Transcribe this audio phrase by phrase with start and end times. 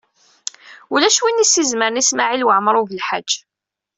[0.93, 3.29] Ulac win i s-izemren i Smawil Waɛmaṛ U Belḥaǧ.